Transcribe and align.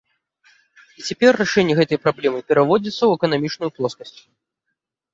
І 0.99 1.05
цяпер 1.09 1.31
рашэнне 1.41 1.77
гэтай 1.81 2.01
праблемы 2.05 2.39
пераводзіцца 2.49 2.97
ў 3.05 3.11
эканамічную 3.23 3.71
плоскасць. 3.81 4.19